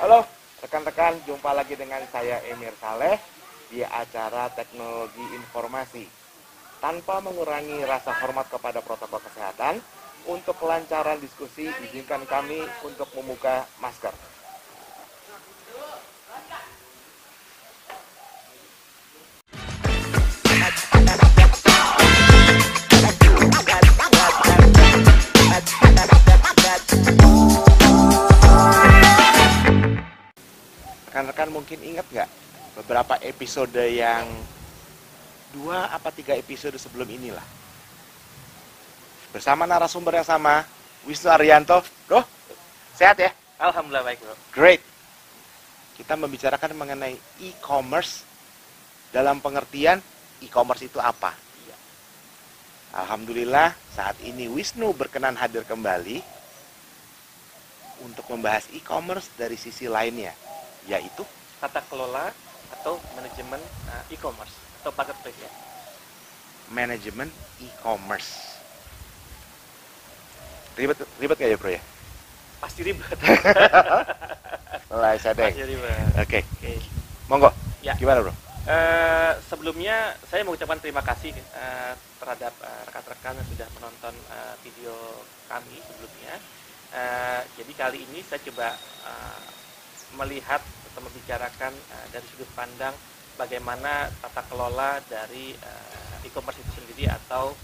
[0.00, 0.24] Halo
[0.64, 3.20] rekan-rekan, jumpa lagi dengan saya Emir Saleh
[3.68, 6.08] di acara Teknologi Informasi.
[6.80, 9.84] Tanpa mengurangi rasa hormat kepada protokol kesehatan,
[10.24, 14.31] untuk kelancaran diskusi izinkan kami untuk membuka masker.
[31.72, 32.30] Mungkin ingat nggak
[32.84, 34.28] beberapa episode yang
[35.56, 37.48] dua apa tiga episode sebelum inilah.
[39.32, 40.68] Bersama narasumber yang sama
[41.08, 41.80] Wisnu Arianto.
[42.04, 42.28] Bro
[42.92, 43.32] sehat ya?
[43.56, 44.36] Alhamdulillah baik bro.
[44.52, 44.84] great.
[45.96, 48.20] Kita membicarakan mengenai e-commerce
[49.08, 50.04] dalam pengertian
[50.44, 51.32] e-commerce itu apa?
[51.64, 51.76] Iya.
[53.00, 56.20] Alhamdulillah saat ini Wisnu berkenan hadir kembali
[58.04, 60.36] untuk membahas e-commerce dari sisi lainnya
[60.84, 61.24] yaitu
[61.62, 62.34] Tata kelola
[62.74, 64.50] atau manajemen uh, e-commerce
[64.82, 65.50] atau marketplace ya.
[66.72, 67.28] manajemen
[67.60, 68.58] e-commerce.
[70.74, 71.82] Ribet ribet gak ya bro ya?
[72.58, 73.12] Pasti ribet.
[74.90, 75.52] Mulai sadek.
[75.52, 76.16] Pasti ribet.
[76.16, 76.72] Oke, Oke.
[77.28, 77.50] monggo.
[77.84, 77.92] Ya.
[77.94, 78.32] Gimana bro?
[78.62, 84.94] Eh, sebelumnya saya mengucapkan terima kasih eh, terhadap eh, rekan-rekan yang sudah menonton eh, video
[85.46, 86.34] kami sebelumnya.
[86.94, 88.72] Eh, jadi kali ini saya coba
[89.06, 89.40] eh,
[90.16, 92.92] melihat atau membicarakan eh, dari sudut pandang
[93.40, 97.56] bagaimana tata kelola dari eh, e-commerce itu sendiri atau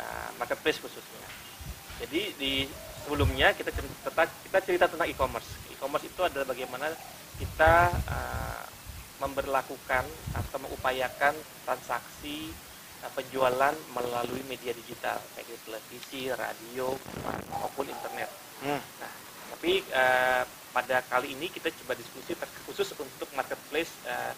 [0.00, 1.28] eh, marketplace khususnya.
[2.00, 2.64] Jadi di
[3.04, 5.50] sebelumnya kita cerita, kita cerita tentang e-commerce.
[5.68, 6.88] E-commerce itu adalah bagaimana
[7.36, 8.64] kita eh,
[9.20, 11.36] memberlakukan atau mengupayakan
[11.68, 12.48] transaksi
[13.04, 16.96] eh, penjualan melalui media digital baik itu televisi, radio
[17.52, 18.32] maupun internet.
[18.64, 18.80] Hmm.
[18.80, 19.12] Nah,
[19.56, 22.34] tapi eh, pada kali ini kita coba diskusi
[22.66, 24.32] khusus untuk marketplace eh,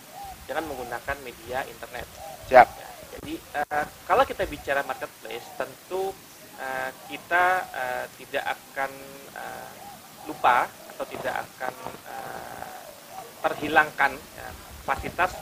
[0.48, 2.08] dengan menggunakan media internet.
[2.48, 2.66] Siap.
[2.66, 2.88] Ya,
[3.18, 6.10] jadi eh, kalau kita bicara marketplace, tentu
[6.56, 8.90] eh, kita eh, tidak akan
[9.36, 9.70] eh,
[10.26, 11.74] lupa atau tidak akan
[12.08, 12.76] eh,
[13.42, 14.48] terhilangkan ya,
[14.86, 15.32] fasilitas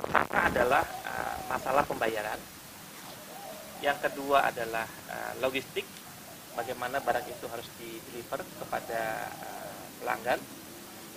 [0.00, 2.40] pertama adalah eh, masalah pembayaran.
[3.80, 5.84] Yang kedua adalah eh, logistik,
[6.54, 9.02] bagaimana barang itu harus di deliver kepada
[9.44, 9.73] eh,
[10.04, 10.40] pelanggan.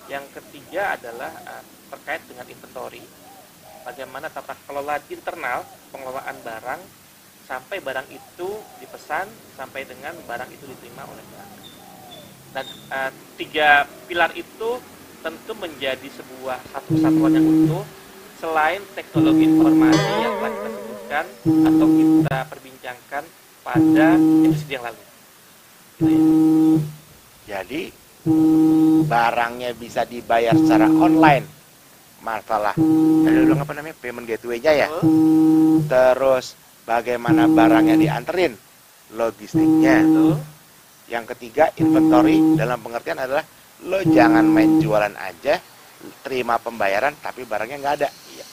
[0.08, 3.04] Yang ketiga adalah eh, terkait dengan inventory,
[3.84, 6.82] bagaimana tata kelola internal pengelolaan barang
[7.48, 8.50] sampai barang itu
[8.80, 11.64] dipesan sampai dengan barang itu diterima oleh pelanggan.
[12.56, 14.80] Dan eh, tiga pilar itu
[15.20, 17.84] tentu menjadi sebuah satu kesatuan yang utuh
[18.40, 21.26] selain teknologi informasi yang telah kita sebutkan
[21.68, 23.24] atau kita perbincangkan
[23.66, 24.08] pada
[24.46, 25.04] episode yang lalu.
[25.98, 26.22] Gitu ya.
[27.48, 28.07] Jadi
[29.08, 31.46] barangnya bisa dibayar secara online.
[32.18, 34.88] Masalah lu bilang apa namanya payment gateway-nya ya.
[34.92, 35.88] Betul?
[35.88, 36.46] Terus
[36.84, 38.54] bagaimana barangnya dianterin,
[39.16, 40.04] logistiknya.
[40.04, 40.36] Betul?
[41.08, 43.46] Yang ketiga inventory dalam pengertian adalah
[43.88, 45.56] lo jangan main jualan aja,
[46.26, 48.10] terima pembayaran tapi barangnya nggak ada.
[48.12, 48.46] Iya,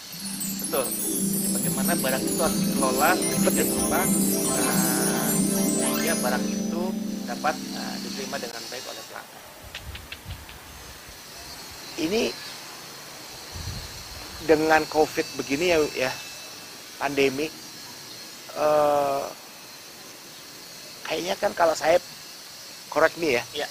[0.63, 0.87] betul.
[0.87, 4.01] Jadi bagaimana barang itu harus dikelola sedemikian rupa
[5.75, 6.83] sehingga barang itu
[7.25, 9.34] dapat uh, diterima dengan baik oleh pelanggan.
[12.05, 12.23] Ini
[14.45, 16.13] dengan covid begini ya, ya
[17.01, 17.49] pandemi,
[18.55, 19.25] eh,
[21.09, 21.97] kayaknya kan kalau saya
[22.93, 23.69] correct me ya, Iya.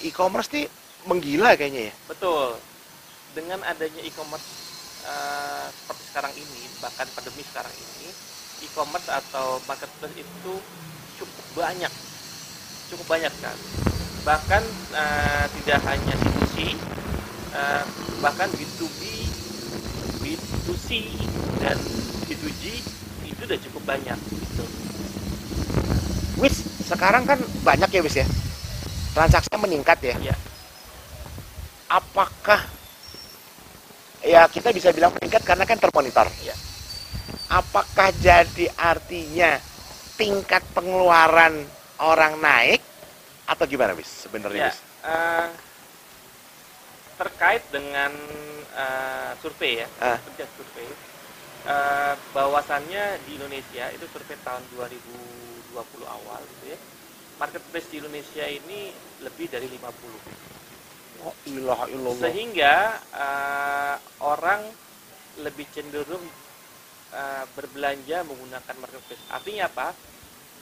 [0.00, 0.64] e-commerce nih
[1.04, 1.94] menggila kayaknya ya.
[2.08, 2.56] Betul.
[3.36, 4.48] Dengan adanya e-commerce
[5.06, 8.08] uh, seperti sekarang ini, bahkan pandemi sekarang ini,
[8.64, 10.54] e-commerce atau marketplace itu
[11.20, 11.92] cukup banyak,
[12.90, 13.56] cukup banyak kan.
[14.26, 14.62] Bahkan
[14.96, 16.56] uh, tidak hanya C2C,
[17.54, 17.84] uh,
[18.20, 19.00] bahkan B2B,
[20.24, 20.88] B2C
[21.62, 21.78] dan
[22.26, 22.64] B2G
[23.28, 24.64] itu udah cukup banyak gitu.
[26.38, 28.26] Wis sekarang kan banyak ya wis ya,
[29.14, 30.14] transaksinya meningkat ya.
[30.32, 30.36] Ya,
[31.88, 32.60] apakah
[34.22, 36.28] ya kita bisa bilang meningkat karena kan termonitor.
[36.44, 36.54] Ya.
[37.48, 39.56] Apakah jadi artinya
[40.20, 41.64] tingkat pengeluaran
[42.02, 42.82] orang naik
[43.48, 44.70] atau gimana bis sebenarnya ya.
[44.70, 44.78] bis?
[45.08, 45.48] eh,
[47.18, 48.14] terkait dengan
[48.78, 50.88] eh, survei ya, kerja survei,
[51.66, 55.74] eh, bahwasannya di Indonesia itu survei tahun 2020
[56.06, 56.78] awal gitu ya,
[57.42, 58.94] marketplace di Indonesia ini
[59.26, 60.48] lebih dari 50.
[61.26, 61.90] Oh ilah.
[62.14, 62.74] Sehingga
[63.10, 64.62] eh, orang
[65.42, 66.22] lebih cenderung
[67.14, 69.22] eh, berbelanja menggunakan marketplace.
[69.30, 69.88] Artinya apa?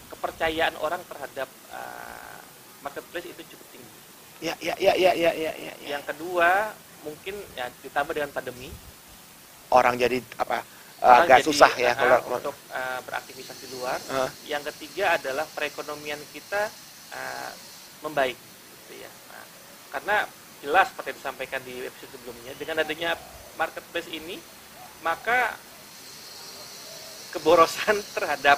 [0.09, 2.41] Kepercayaan orang terhadap eh,
[2.81, 3.99] marketplace itu cukup tinggi.
[4.37, 5.53] Ya, ya, ya, ya, ya, ya, ya.
[5.57, 5.73] ya.
[5.97, 8.69] Yang kedua mungkin ya ditambah dengan pandemi
[9.71, 10.63] Orang jadi apa?
[10.97, 13.99] orang agak jadi, susah ya uh, kalau untuk uh, beraktivitas di luar.
[14.09, 14.31] Uh.
[14.49, 16.73] Yang ketiga adalah perekonomian kita
[17.13, 17.51] uh,
[18.01, 18.39] membaik,
[18.87, 19.11] gitu ya.
[19.29, 19.45] Nah,
[19.93, 20.17] karena
[20.65, 23.13] jelas seperti yang disampaikan di episode sebelumnya, dengan adanya
[23.61, 24.41] marketplace ini,
[25.05, 25.53] maka
[27.37, 28.57] keborosan terhadap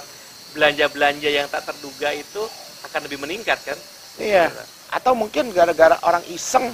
[0.55, 2.41] belanja-belanja yang tak terduga itu
[2.87, 3.75] akan lebih meningkat kan?
[4.15, 4.47] Iya.
[4.89, 6.73] Atau mungkin gara-gara orang iseng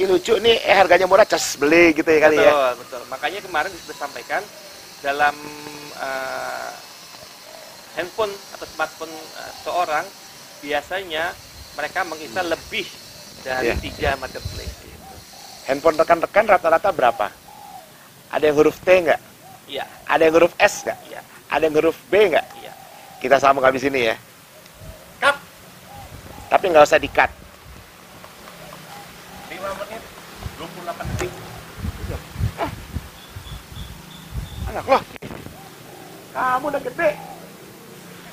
[0.00, 2.72] Ih, lucu nih eh harganya murah cas beli gitu ya kali betul, ya.
[2.72, 3.02] betul.
[3.12, 4.40] Makanya kemarin sudah sampaikan
[5.04, 5.36] dalam
[6.00, 6.72] uh,
[7.92, 10.06] handphone atau smartphone uh, seorang
[10.64, 11.36] biasanya
[11.76, 12.88] mereka menginstal lebih
[13.44, 13.76] dari Iya.
[13.76, 14.72] tiga marketplace.
[14.80, 15.14] Gitu.
[15.68, 17.26] Handphone rekan-rekan rata-rata berapa?
[18.32, 19.20] Ada yang huruf T nggak?
[19.68, 20.98] Iya, Ada yang huruf S nggak?
[21.12, 21.20] iya,
[21.52, 22.46] Ada yang huruf B nggak?
[22.64, 22.72] iya.
[23.20, 24.16] Kita sambung habis ini ya.
[25.20, 25.36] Kap,
[26.50, 27.30] Tapi nggak usah di-cut.
[29.54, 30.02] 5 menit
[30.58, 31.30] 28 detik.
[34.74, 34.98] Anak lo.
[36.34, 37.10] Kamu udah gede.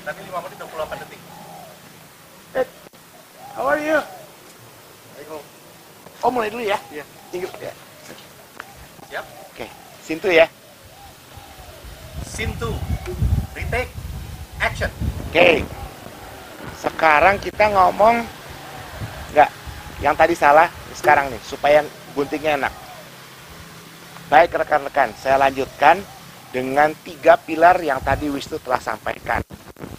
[0.02, 1.20] Tapi 5 menit 28 detik.
[3.54, 3.98] How are you?
[6.22, 6.78] Oh mulai dulu ya?
[6.90, 7.06] Iya.
[7.30, 7.74] Tinggi ya.
[9.10, 9.24] Siap.
[9.54, 9.66] Oke.
[10.02, 10.50] Sintu ya.
[12.34, 12.58] 2.
[13.54, 13.90] Retake.
[14.58, 14.90] Action.
[15.30, 15.77] Oke.
[16.78, 18.22] Sekarang kita ngomong
[19.34, 19.50] nggak
[19.98, 21.82] yang tadi salah sekarang nih supaya
[22.14, 22.74] guntingnya enak.
[24.30, 25.98] Baik rekan-rekan, saya lanjutkan
[26.52, 29.40] dengan tiga pilar yang tadi Wisnu telah sampaikan,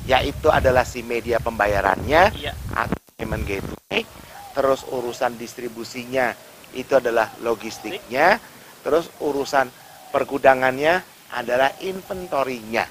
[0.05, 2.53] yaitu adalah si media pembayarannya Iya.
[2.71, 4.05] atau payment gateway,
[4.53, 6.31] terus urusan distribusinya
[6.77, 8.37] itu adalah logistiknya,
[8.85, 9.67] terus urusan
[10.13, 11.01] pergudangannya
[11.33, 12.85] adalah inventorinya.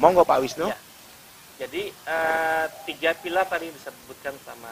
[0.00, 0.72] Monggo Pak Wisnu.
[0.72, 0.76] Ya.
[1.58, 4.70] Jadi eh, tiga pilar tadi disebutkan sama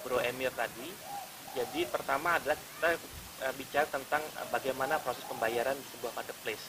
[0.00, 0.88] Bro Emir tadi.
[1.52, 2.88] Jadi pertama adalah kita
[3.44, 6.64] eh, bicara tentang eh, bagaimana proses pembayaran di sebuah marketplace.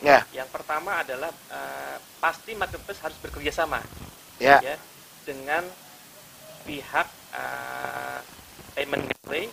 [0.00, 3.84] Ya, Yang pertama adalah eh, pasti marketplace harus bekerja sama
[4.40, 4.76] ya, ya
[5.28, 5.60] dengan
[6.64, 8.18] pihak eh,
[8.72, 9.44] payment gateway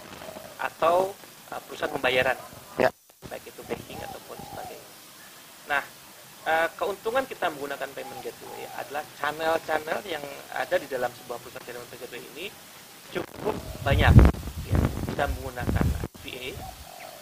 [0.56, 1.12] atau
[1.52, 2.40] eh, perusahaan pembayaran,
[2.80, 2.88] Ya.
[3.28, 4.90] baik itu banking ataupun sebagainya.
[5.68, 5.84] Nah,
[6.48, 10.24] eh, keuntungan kita menggunakan payment gateway adalah channel-channel yang
[10.56, 12.46] ada di dalam sebuah perusahaan payment gateway ini
[13.12, 14.14] cukup banyak.
[14.68, 14.78] Ya.
[15.12, 15.86] Kita menggunakan
[16.24, 16.56] VA,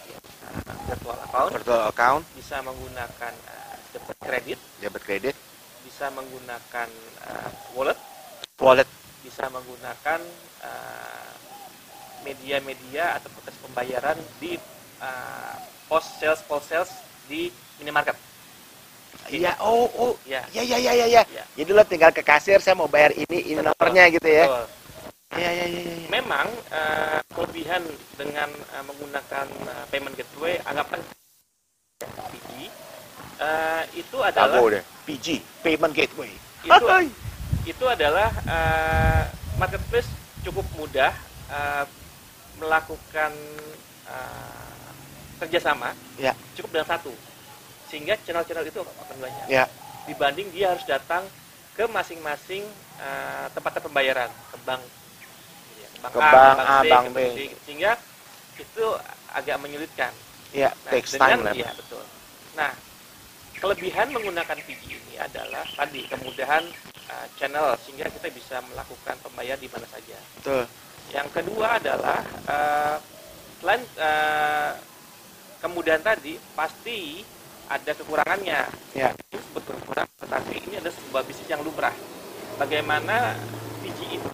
[0.06, 5.36] ya, eh, virtual account, virtual account, bisa menggunakan eh, debit kredit, debit kredit,
[5.82, 6.88] bisa menggunakan
[7.26, 7.98] eh, wallet
[8.60, 8.88] wallet,
[9.20, 10.20] bisa menggunakan
[10.64, 11.32] uh,
[12.24, 14.56] media-media atau proses pembayaran di
[15.04, 15.56] uh,
[15.92, 16.92] post sales post sales
[17.28, 17.52] di
[17.82, 18.16] minimarket.
[19.26, 20.46] Iya, oh, oh, Ya.
[20.54, 21.22] ya, ya, ya, ya, ya.
[21.26, 21.44] Ya.
[21.58, 23.68] Jadi lo tinggal ke kasir, saya mau bayar ini, ini Betul.
[23.74, 24.46] nomornya gitu ya.
[24.46, 24.66] Betul.
[25.36, 26.08] Iya, iya, iya, iya.
[26.08, 27.84] Memang uh, kelebihan
[28.16, 31.02] dengan uh, menggunakan uh, payment gateway anggapan
[32.00, 32.50] PG
[33.42, 35.28] uh, itu adalah Tahu deh, PG,
[35.60, 36.32] payment gateway.
[36.66, 36.86] itu
[37.66, 39.24] itu adalah uh,
[39.58, 40.10] marketplace
[40.42, 41.14] cukup mudah
[41.50, 41.86] uh,
[42.58, 43.34] melakukan
[44.08, 44.90] uh,
[45.38, 46.32] kerjasama Ya.
[46.56, 47.12] cukup dengan satu
[47.96, 49.64] sehingga channel-channel itu akan banyak Ya,
[50.04, 51.24] dibanding dia harus datang
[51.72, 52.68] ke masing-masing
[53.00, 54.84] uh, tempat pembayaran ke bank
[55.80, 57.20] ya, ke bank Ke A, bank A, bank ke B.
[57.24, 57.56] C, gitu.
[57.64, 57.92] sehingga
[58.60, 58.86] itu
[59.32, 60.12] agak menyulitkan
[60.52, 61.54] ya, Nah, takes time dengan lah.
[61.56, 62.04] iya betul.
[62.60, 62.72] Nah,
[63.56, 66.64] kelebihan menggunakan PG ini adalah tadi kemudahan
[67.08, 70.20] uh, channel sehingga kita bisa melakukan pembayaran di mana saja.
[70.44, 70.64] Betul.
[71.16, 72.96] Yang kedua adalah uh,
[73.60, 74.72] selain uh,
[75.60, 77.24] kemudahan tadi pasti
[77.66, 78.62] ada kekurangannya.
[78.94, 79.10] Ya.
[79.12, 81.96] Ini disebut berkurang, tetapi ini adalah sebuah bisnis yang lumrah.
[82.56, 83.36] Bagaimana
[83.84, 84.30] PG ini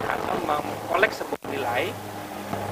[0.00, 1.92] atau mengkolek sebuah nilai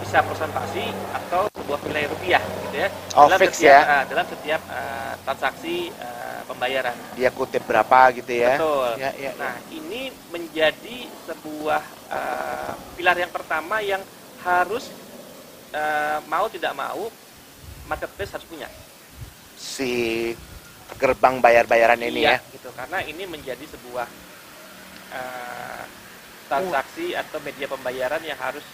[0.02, 3.82] bisa presentasi atau sebuah nilai rupiah gitu ya Oh, dalam fix setiap, ya.
[3.84, 8.56] uh, dalam setiap uh, transaksi uh, pembayaran Dia kutip berapa gitu ya.
[8.56, 14.00] betul Ya, ya, nah ini menjadi sebuah uh, pilar yang pertama yang
[14.42, 14.88] harus
[15.76, 17.12] uh, mau tidak mau
[17.86, 18.66] marketplace harus punya
[19.58, 20.30] Si
[20.96, 22.52] gerbang bayar-bayaran ini Iya, ya.
[22.54, 24.06] gitu karena ini menjadi sebuah
[25.12, 25.84] uh,
[26.48, 28.64] transaksi atau media pembayaran yang harus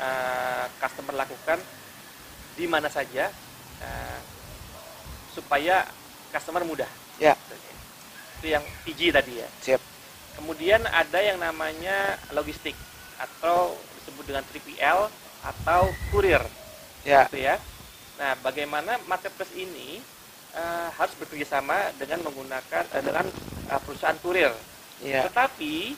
[0.00, 1.60] uh, customer lakukan
[2.56, 3.28] di mana saja
[3.82, 4.20] uh,
[5.34, 5.84] supaya
[6.32, 6.88] customer mudah.
[7.20, 7.36] Ya.
[8.40, 9.48] Itu yang PG tadi ya.
[9.60, 9.80] Siap.
[10.40, 12.72] Kemudian ada yang namanya logistik
[13.20, 15.00] atau disebut dengan 3PL
[15.44, 16.40] atau kurir
[17.00, 17.56] Ya, gitu ya.
[18.20, 20.00] Nah, bagaimana marketplace ini
[20.54, 23.26] eh, harus bekerja sama dengan menggunakan eh, dengan
[23.70, 24.52] eh, perusahaan kurir.
[25.00, 25.24] ya.
[25.26, 25.96] Tetapi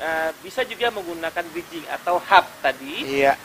[0.00, 3.20] uh, bisa juga menggunakan bridging atau hub tadi.
[3.20, 3.36] Iya.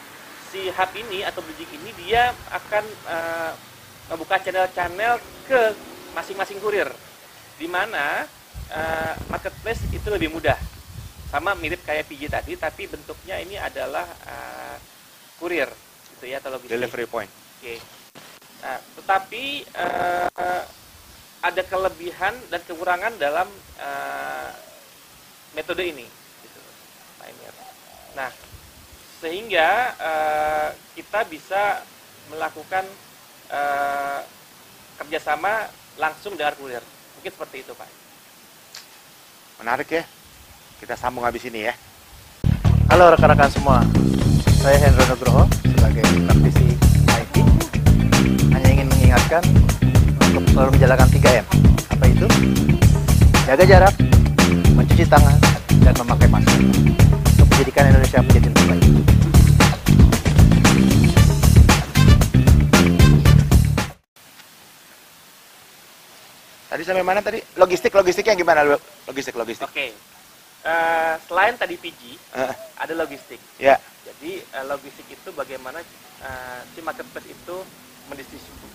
[0.49, 3.51] Si hub ini atau bridging ini dia akan uh,
[4.15, 5.61] membuka channel-channel ke
[6.15, 6.87] masing-masing kurir,
[7.59, 8.23] di mana
[8.71, 10.55] uh, marketplace itu lebih mudah.
[11.27, 14.77] Sama mirip kayak PJ tadi, tapi bentuknya ini adalah uh,
[15.41, 15.67] kurir,
[16.15, 16.79] gitu ya, atau logistik.
[16.79, 17.31] Delivery point.
[17.59, 18.04] Oke.
[18.65, 20.63] Nah, tetapi uh,
[21.45, 23.45] ada kelebihan dan kekurangan dalam
[23.77, 24.49] uh,
[25.53, 26.09] metode ini,
[26.41, 26.59] gitu.
[28.17, 28.33] Nah,
[29.21, 31.85] sehingga uh, kita bisa
[32.33, 32.89] melakukan
[33.53, 34.25] uh,
[34.97, 35.69] kerjasama
[36.01, 36.81] langsung dengan kurir.
[37.21, 37.89] Mungkin seperti itu, Pak.
[39.61, 40.03] Menarik ya.
[40.81, 41.73] Kita sambung habis ini ya.
[42.89, 43.85] Halo rekan-rekan semua,
[44.61, 46.01] saya Hendro Nugroho sebagai
[49.25, 49.43] mengingatkan
[50.29, 51.45] untuk selalu menjalankan 3M.
[51.89, 52.27] Apa itu?
[53.49, 53.93] Jaga jarak,
[54.77, 55.37] mencuci tangan,
[55.81, 56.61] dan memakai masker
[57.33, 58.83] untuk menjadikan Indonesia menjadi lebih baik.
[66.69, 67.39] Tadi sampai mana tadi?
[67.57, 68.61] Logistik, logistiknya gimana?
[69.09, 69.65] Logistik, logistik.
[69.65, 69.95] Oke.
[70.65, 73.39] Uh, selain tadi PG, Uh, ada logistik.
[73.55, 75.79] ya, Jadi uh, logistik itu bagaimana
[76.19, 77.57] uh, si marketplace itu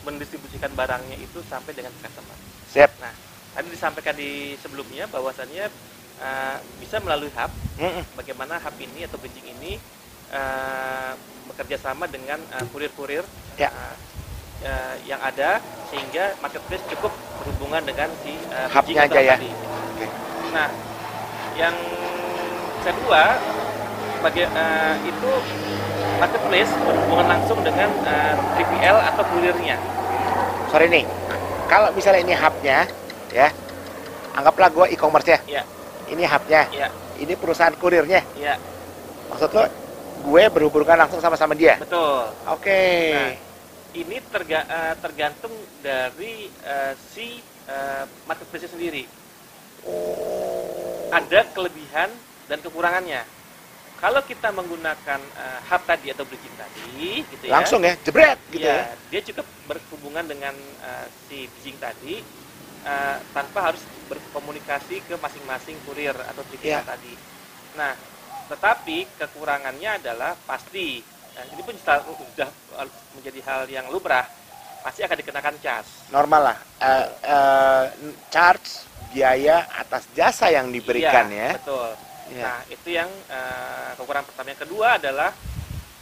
[0.03, 2.37] mendistribusikan barangnya itu sampai dengan customer.
[2.71, 2.91] siap.
[2.99, 3.13] Nah,
[3.53, 5.67] tadi disampaikan di sebelumnya bahwasannya
[6.19, 7.51] uh, bisa melalui hub.
[7.79, 8.05] Mm-mm.
[8.15, 9.77] Bagaimana hub ini atau bridging ini
[10.31, 11.13] uh,
[11.51, 13.27] bekerja sama dengan uh, kurir-kurir
[13.59, 13.69] Ya.
[13.69, 13.95] uh,
[14.65, 15.59] uh, yang ada
[15.91, 19.35] sehingga marketplace cukup berhubungan dengan si uh, bridging Hubnya aja ya.
[19.37, 19.51] tadi.
[19.95, 20.07] Oke.
[20.55, 20.69] Nah,
[21.59, 21.77] yang
[22.81, 23.37] kedua
[24.21, 25.31] bagi, uh, itu
[26.21, 29.77] marketplace berhubungan langsung dengan uh, 3PL atau kulirnya.
[30.69, 31.05] Sorry nih.
[31.67, 32.85] Kalau misalnya ini hubnya,
[33.33, 33.49] ya,
[34.37, 35.39] anggaplah gue e-commerce ya.
[35.49, 35.63] Ya,
[36.11, 38.21] Ini hubnya, ya, ini perusahaan kurirnya.
[38.37, 38.59] ya,
[39.31, 39.65] Maksud lo,
[40.27, 41.79] gue berhubungan langsung sama-sama dia.
[41.79, 42.27] betul.
[42.51, 42.83] Oke.
[43.15, 43.33] Nah,
[43.95, 47.39] ini terga, uh, tergantung dari uh, si
[47.71, 49.07] uh, marketplace sendiri.
[51.11, 52.11] Ada kelebihan
[52.47, 53.23] dan kekurangannya.
[54.01, 57.53] Kalau kita menggunakan uh, hub tadi atau bridging tadi, gitu ya.
[57.61, 58.95] Langsung ya, jebret gitu Iya, ya.
[59.13, 62.25] dia cukup berhubungan dengan uh, si bridging tadi
[62.89, 66.81] uh, tanpa harus berkomunikasi ke masing-masing kurir atau Iya.
[66.81, 67.13] TPA tadi.
[67.77, 67.93] Nah,
[68.49, 71.05] tetapi kekurangannya adalah pasti,
[71.37, 72.49] nah, ini pun sudah,
[73.15, 74.25] menjadi hal yang lumrah,
[74.81, 75.87] pasti akan dikenakan cas.
[76.09, 76.59] Normal lah.
[76.81, 77.85] Eh, eh,
[78.33, 81.51] charge biaya atas jasa yang diberikan Iya, ya.
[81.61, 81.91] Betul.
[82.31, 82.43] Iya.
[82.47, 84.55] Nah, itu yang uh, kekurangan pertama.
[84.55, 85.31] Yang kedua adalah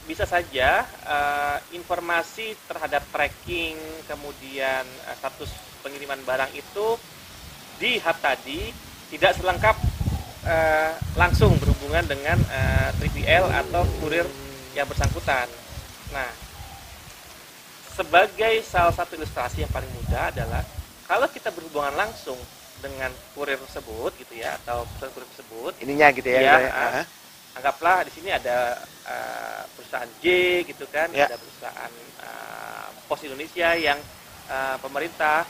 [0.04, 3.76] bisa saja uh, informasi terhadap tracking,
[4.08, 6.97] kemudian uh, status pengiriman barang itu
[7.80, 8.73] di hub tadi
[9.08, 9.76] tidak selengkap
[10.44, 14.25] uh, langsung berhubungan dengan uh, 3PL atau kurir
[14.76, 15.49] yang bersangkutan.
[16.12, 16.28] Nah,
[17.97, 20.62] sebagai salah satu ilustrasi yang paling mudah adalah
[21.08, 22.37] kalau kita berhubungan langsung
[22.78, 26.38] dengan kurir tersebut gitu ya atau perusahaan kurir tersebut Ininya gitu ya.
[26.38, 26.73] Iya, gitu ya.
[26.75, 27.02] Aha.
[27.58, 30.25] anggaplah di sini ada uh, perusahaan J
[30.62, 31.26] gitu kan Ya.
[31.26, 31.92] ada perusahaan
[32.23, 33.99] uh, Pos Indonesia yang
[34.47, 35.42] uh, pemerintah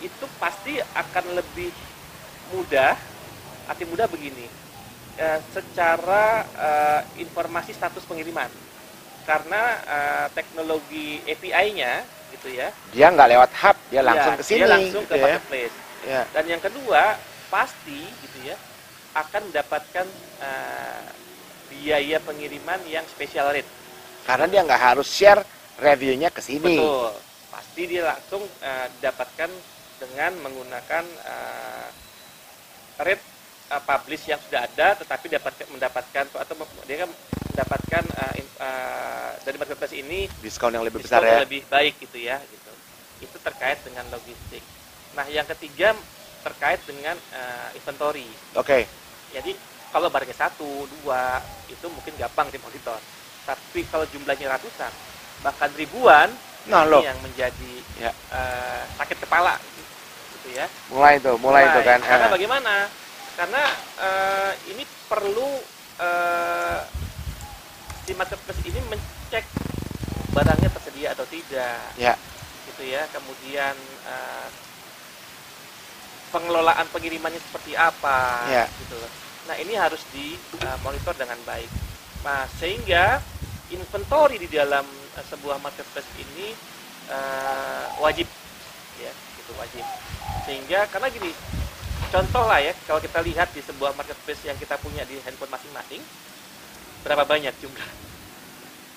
[0.00, 1.68] itu pasti akan lebih
[2.50, 2.96] mudah
[3.68, 4.48] arti mudah begini
[5.20, 6.24] uh, secara
[6.56, 8.48] uh, informasi status pengiriman
[9.22, 12.02] karena uh, teknologi API-nya
[12.32, 14.58] gitu ya Dia nggak lewat hub, dia langsung ya, ke sini.
[14.58, 15.24] dia langsung ke gitu ya.
[15.28, 16.26] marketplace Ya.
[16.34, 17.14] dan yang kedua
[17.46, 18.56] pasti gitu ya
[19.12, 20.06] akan mendapatkan
[20.40, 21.06] uh,
[21.68, 23.68] biaya pengiriman yang special rate.
[24.24, 25.40] Karena dia nggak harus share
[25.80, 26.80] reviewnya ke sini.
[26.80, 27.12] Betul.
[27.52, 29.50] Pasti dia langsung uh, didapatkan
[30.00, 31.88] dengan menggunakan uh,
[33.04, 33.24] rate
[33.70, 36.54] uh, publish yang sudah ada tetapi dapat mendapatkan atau
[36.88, 37.10] dia kan
[37.52, 41.38] mendapatkan uh, in- uh, dari marketplace ini Diskon yang lebih diskon besar ya.
[41.44, 42.72] lebih baik gitu ya gitu.
[43.22, 44.64] Itu terkait dengan logistik.
[45.12, 45.92] Nah, yang ketiga
[46.42, 48.26] terkait dengan uh, inventory.
[48.56, 48.88] Oke.
[49.30, 49.52] Jadi
[49.92, 51.38] kalau barangnya satu, dua,
[51.68, 52.96] itu mungkin gampang dimonitor.
[53.44, 54.92] Tapi kalau jumlahnya ratusan,
[55.44, 56.32] bahkan ribuan,
[56.70, 58.08] Nah ini lo, yang menjadi Ya.
[58.32, 59.58] eh, sakit kepala,
[60.38, 60.66] gitu ya.
[60.88, 61.98] mulai tuh, mulai tuh kan.
[62.00, 62.32] Karena Ah.
[62.32, 62.74] bagaimana?
[63.36, 63.62] Karena
[64.00, 65.60] eh, ini perlu
[66.00, 66.78] eh,
[68.02, 69.44] si marketplace ini mencek
[70.32, 72.14] barangnya tersedia atau tidak, Ya.
[72.72, 73.04] gitu ya.
[73.12, 73.74] Kemudian
[74.08, 74.46] eh,
[76.32, 78.64] pengelolaan pengirimannya seperti apa, Ya.
[78.80, 79.10] gitu loh.
[79.46, 81.68] Nah ini harus dimonitor dengan baik.
[82.24, 83.20] Nah sehingga
[83.68, 84.82] inventory di dalam
[85.14, 86.56] eh, sebuah marketplace ini
[87.06, 88.26] eh, wajib,
[88.96, 89.84] ya, itu wajib.
[90.42, 91.30] Sehingga karena gini,
[92.08, 96.00] contoh lah ya kalau kita lihat di sebuah marketplace yang kita punya di handphone masing-masing
[97.02, 97.88] berapa banyak jumlah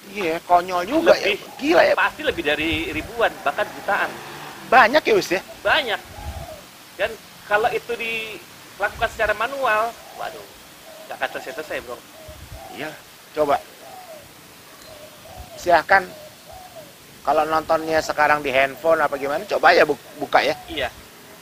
[0.06, 1.58] Iya, konyol juga lebih ya.
[1.58, 1.94] Gila ya.
[1.98, 4.06] pasti lebih dari ribuan bahkan jutaan
[4.70, 5.42] Banyak ya Wis ya.
[5.66, 5.98] banyak
[6.96, 7.12] dan
[7.46, 10.46] kalau itu dilakukan secara manual waduh
[11.06, 11.98] nggak akan selesai selesai bro
[12.72, 12.92] Iya.
[13.32, 13.56] Coba.
[15.56, 16.04] Silahkan
[17.24, 20.54] kalau nontonnya sekarang di handphone apa gimana, coba ya bu- buka ya.
[20.68, 20.92] iya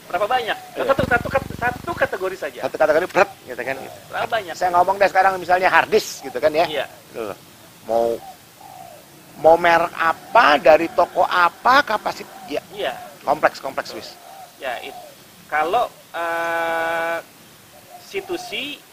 [0.04, 0.84] berapa banyak Iya.
[0.86, 3.76] satu, satu, satu kategori saja Satu kata-kata berat gitu kan.
[4.06, 6.66] berapa banyak Saya ngomong deh sekarang misalnya hard disk gitu kan ya.
[6.70, 7.34] iya Loh,
[7.84, 8.14] mau
[9.42, 14.14] mau merek apa dari toko apa kapasitas ya iya kompleks kompleks wis
[14.56, 14.94] ya it,
[15.46, 17.18] kalau eh,
[18.04, 18.50] C2C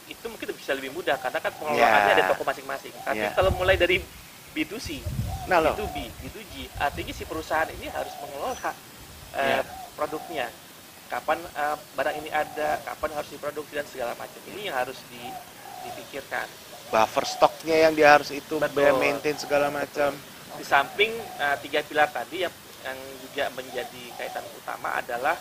[0.10, 2.16] itu mungkin bisa lebih mudah karena kan pengelolaannya Ya.
[2.20, 3.32] ada toko masing-masing tapi Ya.
[3.32, 4.02] kalau mulai dari
[4.52, 5.00] B2C
[5.48, 8.72] nah loh B2B B2G artinya si perusahaan ini harus mengelola
[9.32, 9.62] Ya.
[9.62, 9.64] eh,
[9.96, 10.48] produknya
[11.08, 15.36] kapan eh, barang ini ada kapan harus diproduksi dan segala macam ini yang harus di-
[15.82, 16.46] dipikirkan
[16.92, 19.00] buffer stoknya yang dia harus itu Betul.
[19.00, 20.12] maintain segala macam
[20.60, 25.38] di samping eh, tiga pilar tadi yang yang juga menjadi kaitan utama adalah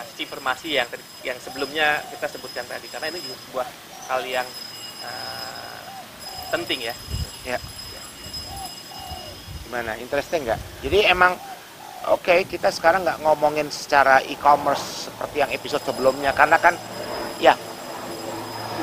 [0.00, 0.88] sistem informasi yang
[1.26, 2.86] yang sebelumnya kita sebutkan tadi.
[2.88, 3.66] Karena ini juga sebuah
[4.12, 4.46] hal yang
[5.04, 5.80] eh,
[6.52, 6.94] penting ya.
[9.66, 9.96] gimana?
[9.96, 10.60] Interesting nggak?
[10.84, 11.32] Jadi emang
[12.12, 16.36] oke kita sekarang nggak ngomongin secara e-commerce seperti yang episode sebelumnya.
[16.36, 16.76] Karena kan
[17.40, 17.56] ya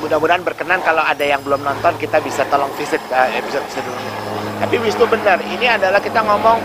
[0.02, 4.12] mudah-mudahan berkenan kalau ada yang belum nonton kita bisa tolong visit uh, episode sebelumnya.
[4.60, 6.58] Tapi Wisnu benar ini adalah kita ngomong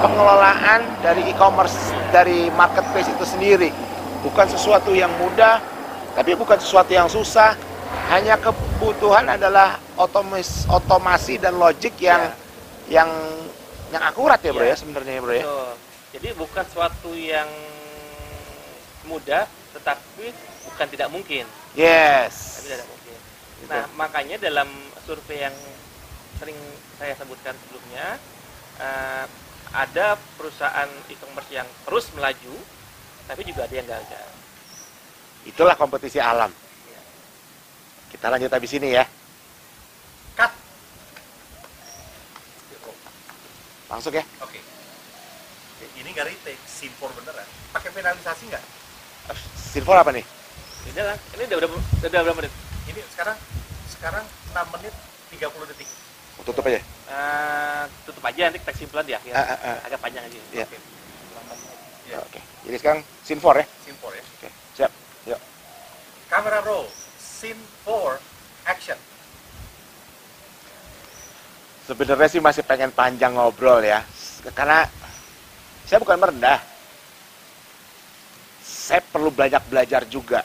[0.00, 3.91] pengelolaan dari e-commerce dari marketplace itu sendiri
[4.22, 5.58] bukan sesuatu yang mudah
[6.14, 7.56] tapi bukan sesuatu yang susah
[8.08, 12.32] hanya kebutuhan adalah otomis, otomasi dan logik yang
[12.88, 13.08] yang
[13.92, 14.72] yang akurat ya bro Ya.
[14.72, 15.70] ya sebenarnya ya bro ya Betul.
[16.12, 17.48] Jadi bukan suatu yang
[19.08, 20.28] mudah, tetapi
[20.68, 21.44] bukan tidak mungkin.
[21.72, 23.18] yes Tapi tidak mungkin.
[23.56, 23.70] Gitu.
[23.72, 24.68] Nah, makanya dalam
[25.08, 25.56] survei yang
[26.36, 26.58] sering
[27.00, 28.20] saya sebutkan sebelumnya,
[28.76, 29.24] eh,
[29.72, 32.54] ada perusahaan e-commerce yang terus melaju,
[33.24, 34.28] tapi juga ada yang gagal.
[35.44, 36.50] itulah kompetisi alam
[38.10, 39.04] kita lanjut habis ini ya
[40.36, 40.52] Cut.
[43.88, 44.60] langsung ya Oke.
[45.92, 47.46] Ini nggak retake, simpor beneran.
[47.70, 48.64] Pakai penalisasi nggak?
[49.54, 50.26] silver apa nih
[50.90, 52.52] Ini lah, ini udah berapa, udah berapa menit?
[52.90, 53.38] Ini sekarang
[53.86, 54.94] sekarang 6 menit
[55.30, 55.88] 30 detik.
[56.42, 59.30] tutup aja Eh, tutup aja nanti kita kesimpulan di akhir.
[59.36, 59.76] Ah, ah, ah.
[59.86, 60.38] Agak panjang aja.
[60.50, 60.64] Iya.
[60.66, 60.76] Oke.
[62.06, 62.12] 8 menit.
[62.12, 62.40] Ya, oke.
[62.66, 63.66] Jadi sekarang sinfor ya?
[63.86, 64.22] Simpor ya.
[64.22, 64.92] oke siap.
[65.30, 65.40] Yuk.
[66.26, 66.86] Kamera roll,
[67.18, 68.18] scene 4,
[68.66, 68.98] action.
[71.82, 74.00] sebenarnya sih masih pengen panjang ngobrol ya.
[74.54, 74.86] Karena
[75.84, 76.58] saya bukan merendah.
[78.62, 80.40] Saya perlu banyak belajar juga.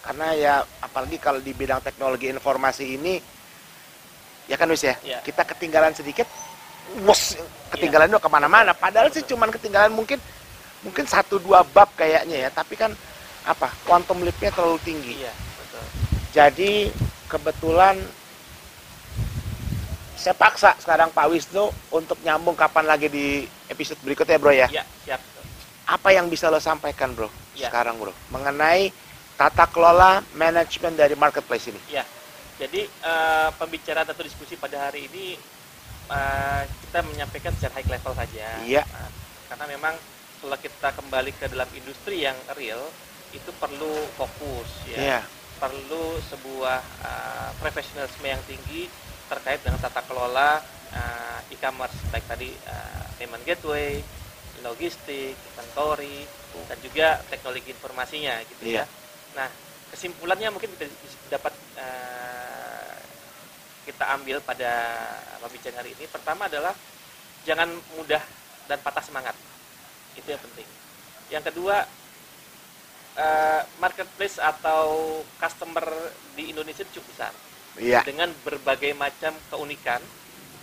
[0.00, 3.20] Karena ya apalagi kalau di bidang teknologi informasi ini
[4.48, 4.96] ya kan wis ya?
[5.04, 5.18] Iya.
[5.20, 6.24] kita ketinggalan sedikit
[7.04, 7.36] wos
[7.68, 8.72] ketinggalan udah ke mana-mana.
[8.72, 10.16] Padahal sih cuman ketinggalan mungkin
[10.80, 12.94] mungkin satu dua bab kayaknya ya tapi kan
[13.42, 15.84] apa quantum leapnya terlalu tinggi Iya, betul.
[16.30, 16.72] jadi
[17.26, 17.96] kebetulan
[20.18, 24.66] saya paksa sekarang Pak Wisnu untuk nyambung kapan lagi di episode berikutnya bro ya.
[24.66, 25.20] Iya, siap.
[25.88, 27.70] Apa yang bisa lo sampaikan bro Ya.
[27.70, 28.90] sekarang bro mengenai
[29.34, 31.80] tata kelola manajemen dari marketplace ini?
[32.58, 35.38] Jadi eh, pembicaraan atau diskusi pada hari ini
[36.10, 38.46] eh, kita menyampaikan secara high level saja.
[38.66, 38.82] Iya.
[38.82, 39.10] Nah,
[39.48, 39.94] karena memang
[40.38, 42.80] kalau kita kembali ke dalam industri yang real
[43.34, 44.98] itu perlu fokus ya.
[44.98, 45.20] Iya.
[45.58, 48.86] Perlu sebuah eh, profesionalisme yang tinggi
[49.28, 50.62] terkait dengan tata kelola
[50.94, 53.98] eh, e-commerce baik tadi eh, payment gateway,
[54.62, 56.24] logistik, inventory
[56.66, 58.82] dan juga teknologi informasinya gitu Iya.
[58.82, 58.84] ya.
[59.36, 59.48] Nah,
[59.92, 60.86] kesimpulannya mungkin kita
[61.38, 62.96] dapat eh,
[63.84, 64.72] kita ambil pada
[65.42, 66.04] pembicaraan hari ini.
[66.06, 66.72] Pertama adalah
[67.42, 68.20] jangan mudah
[68.68, 69.32] dan patah semangat.
[70.18, 70.68] Itu yang penting.
[71.30, 71.76] Yang kedua,
[73.14, 74.82] eh, marketplace atau
[75.38, 75.86] customer
[76.34, 77.32] di Indonesia cukup besar
[77.78, 78.02] Iya.
[78.02, 80.02] dengan berbagai macam keunikan,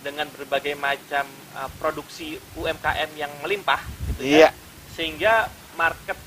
[0.04, 1.24] dengan berbagai macam
[1.56, 3.80] eh, produksi UMKM yang melimpah,
[4.12, 4.48] gitu Iya.
[4.48, 4.50] ya.
[4.92, 6.18] Sehingga market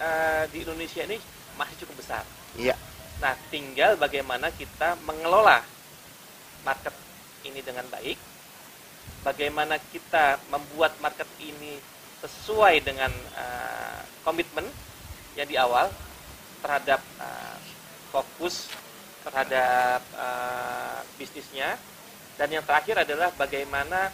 [0.00, 1.20] eh, di Indonesia ini
[1.60, 2.24] masih cukup besar.
[2.56, 2.72] Iya.
[3.20, 5.60] Nah, tinggal bagaimana kita mengelola
[6.64, 6.96] market
[7.44, 8.16] ini dengan baik,
[9.20, 11.76] bagaimana kita membuat market ini
[12.20, 14.66] sesuai dengan eh, komitmen
[15.38, 15.88] yang di awal
[16.60, 17.56] terhadap eh,
[18.12, 18.68] fokus
[19.24, 21.76] terhadap eh, bisnisnya
[22.36, 24.12] dan yang terakhir adalah bagaimana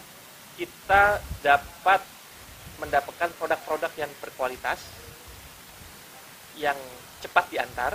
[0.59, 2.01] kita dapat
[2.77, 4.79] mendapatkan produk-produk yang berkualitas
[6.57, 6.77] yang
[7.21, 7.93] cepat diantar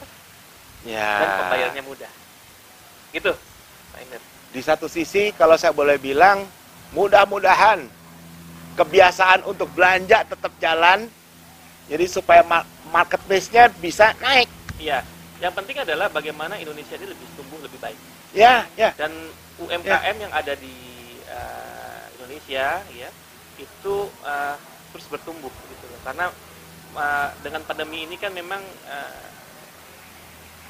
[0.83, 1.23] Ya.
[1.23, 2.11] dan pembayarannya mudah.
[3.15, 3.31] Gitu,
[3.95, 4.19] Pak.
[4.51, 6.43] Di satu sisi kalau saya boleh bilang
[6.91, 7.87] mudah-mudahan
[8.77, 11.09] kebiasaan untuk belanja tetap jalan
[11.91, 14.49] jadi supaya ma- marketplace-nya bisa naik.
[14.81, 15.05] Iya,
[15.43, 17.99] yang penting adalah bagaimana Indonesia ini lebih tumbuh lebih baik.
[18.33, 18.97] Ya, ya.
[18.97, 19.13] dan
[19.61, 20.73] UMKM yang ada di
[21.29, 23.11] eh, Indonesia ya
[23.61, 24.57] itu eh,
[24.93, 26.27] terus bertumbuh gitu loh karena
[26.97, 29.29] eh, dengan pandemi ini kan memang eh,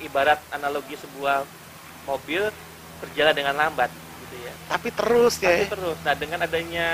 [0.03, 1.47] ibarat analogi sebuah
[2.11, 2.51] mobil
[2.99, 3.91] berjalan dengan lambat
[4.33, 5.53] gitu ya Tapi terus ya.
[5.53, 6.89] tapi terus nah dengan adanya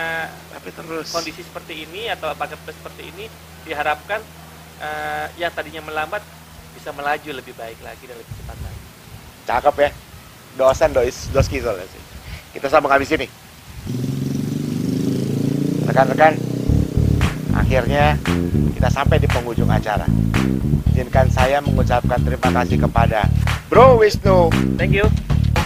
[0.50, 1.06] Tapi terus.
[1.14, 3.24] kondisi seperti ini atau marketplace seperti ini
[3.62, 4.18] diharapkan
[4.82, 6.22] eh, yang tadinya melambat
[6.74, 8.80] bisa melaju lebih baik lagi dan lebih cepat lagi
[9.48, 9.90] Cakep ya.
[10.60, 12.02] Dosen dois doski soalnya sih.
[12.52, 13.24] Kita sambung habis ini.
[15.88, 16.36] Rekan-rekan,
[17.56, 18.20] akhirnya
[18.76, 20.04] kita sampai di penghujung acara.
[20.92, 23.24] Izinkan saya mengucapkan terima kasih kepada
[23.72, 25.08] Bro Wisnu thank you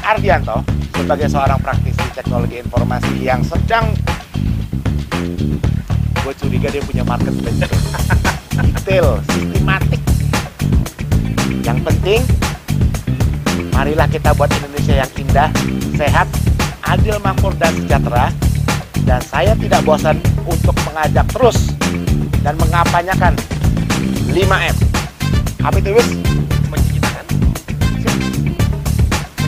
[0.03, 0.67] Ardianto
[0.99, 3.95] sebagai seorang praktisi teknologi informasi yang sedang
[6.23, 7.59] gue curiga dia punya marketplace
[8.83, 10.03] detail, sistematik.
[11.63, 12.21] Yang penting,
[13.71, 15.49] marilah kita buat Indonesia yang indah,
[15.95, 16.27] sehat,
[16.91, 18.35] adil, makmur, dan sejahtera.
[19.07, 21.75] Dan saya tidak bosan untuk mengajak terus
[22.43, 23.35] dan mengapanyakan
[24.31, 24.77] 5M.
[25.63, 25.91] Apa itu,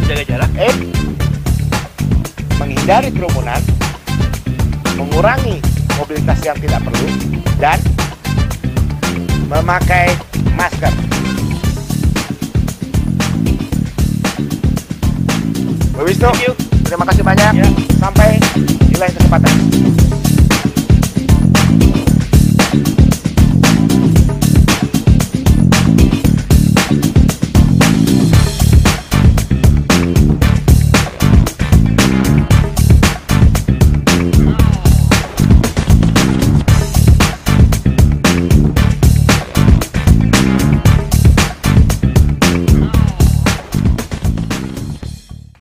[0.05, 0.75] menjaga jarak Eh,
[2.61, 3.57] menghindari kerumunan,
[5.01, 5.65] mengurangi
[5.97, 7.09] mobilitas yang tidak perlu,
[7.57, 7.81] dan
[9.49, 10.13] memakai
[10.61, 10.93] masker.
[15.97, 16.53] Bu Wisnu,
[16.85, 17.65] terima kasih banyak.
[17.65, 17.69] Ya.
[17.97, 19.55] Sampai di lain kesempatan.